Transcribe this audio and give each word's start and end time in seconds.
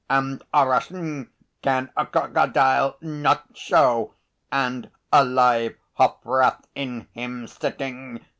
And 0.09 0.41
a 0.51 0.65
Russian 0.67 1.29
can 1.61 1.91
a 1.95 2.07
crocodile 2.07 2.97
not 3.01 3.45
show 3.53 4.15
and 4.51 4.89
a 5.13 5.23
live 5.23 5.75
hofrath 5.95 6.63
in 6.73 7.07
him 7.13 7.45
sitting! 7.45 8.25